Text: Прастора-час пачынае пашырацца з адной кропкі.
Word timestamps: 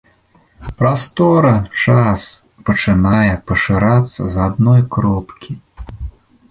Прастора-час 0.79 2.23
пачынае 2.71 3.31
пашырацца 3.51 4.21
з 4.37 4.43
адной 4.49 4.81
кропкі. 4.97 5.51